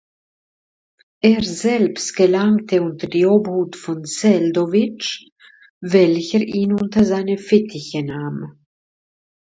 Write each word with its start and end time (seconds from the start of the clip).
Er 1.21 1.43
selbst 1.43 2.15
gelangte 2.15 2.81
unter 2.81 3.05
die 3.05 3.27
Obhut 3.27 3.75
von 3.75 4.03
Seldowitsch, 4.03 5.27
welcher 5.79 6.39
ihn 6.39 6.73
unter 6.73 7.05
seine 7.05 7.37
Fittiche 7.37 8.03
nahm. 8.03 8.65